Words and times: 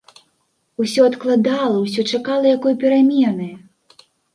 Усё 0.83 1.05
адкладала, 1.11 1.77
усё 1.85 2.09
чакала 2.15 2.45
якой 2.59 2.73
перамены. 2.87 3.51